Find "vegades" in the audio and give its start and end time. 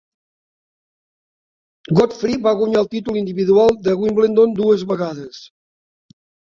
4.95-5.49